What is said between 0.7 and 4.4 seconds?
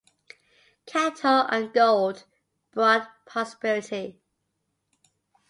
Cattle and gold brought prosperity.